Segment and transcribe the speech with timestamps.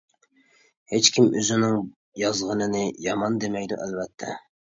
[0.93, 1.75] ھېچكىم ئۆزىنىڭ
[2.21, 4.35] يازغىنىنى يامان دېمەيدۇ ئەلۋەتتە!